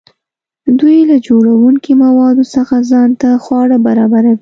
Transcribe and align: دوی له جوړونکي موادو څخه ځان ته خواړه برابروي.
دوی 0.79 0.97
له 1.09 1.17
جوړونکي 1.27 1.91
موادو 2.03 2.43
څخه 2.55 2.75
ځان 2.91 3.09
ته 3.21 3.29
خواړه 3.43 3.77
برابروي. 3.87 4.35